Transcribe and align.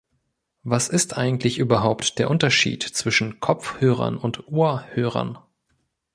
Was 0.63 0.89
ist 0.89 1.15
eigentlich 1.15 1.59
überhaupt 1.59 2.17
der 2.17 2.31
Unterschied 2.31 2.81
zwischen 2.81 3.39
Kopfhörern 3.39 4.17
und 4.17 4.47
Ohrhörern? 4.47 5.37